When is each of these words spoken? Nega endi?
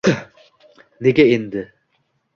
Nega 1.07 1.25
endi? 1.37 1.63